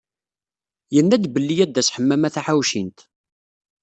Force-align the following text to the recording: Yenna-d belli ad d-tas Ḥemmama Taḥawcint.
Yenna-d 0.93 1.25
belli 1.33 1.55
ad 1.63 1.69
d-tas 1.71 1.89
Ḥemmama 1.95 2.29
Taḥawcint. 2.35 2.99